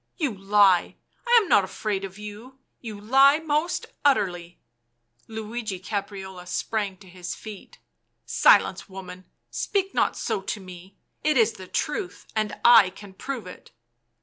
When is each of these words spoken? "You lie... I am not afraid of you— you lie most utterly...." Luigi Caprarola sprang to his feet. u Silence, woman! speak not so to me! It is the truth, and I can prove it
"You 0.17 0.33
lie... 0.33 0.95
I 1.27 1.39
am 1.43 1.47
not 1.47 1.63
afraid 1.63 2.03
of 2.03 2.17
you— 2.17 2.57
you 2.81 2.99
lie 2.99 3.37
most 3.37 3.85
utterly...." 4.03 4.59
Luigi 5.27 5.79
Caprarola 5.79 6.47
sprang 6.47 6.97
to 6.97 7.07
his 7.07 7.35
feet. 7.35 7.77
u 7.77 7.87
Silence, 8.25 8.89
woman! 8.89 9.25
speak 9.51 9.93
not 9.93 10.17
so 10.17 10.41
to 10.41 10.59
me! 10.59 10.97
It 11.23 11.37
is 11.37 11.51
the 11.53 11.67
truth, 11.67 12.25
and 12.35 12.59
I 12.65 12.89
can 12.89 13.13
prove 13.13 13.45
it 13.45 13.69